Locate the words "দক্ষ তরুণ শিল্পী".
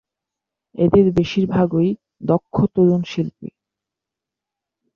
2.23-3.49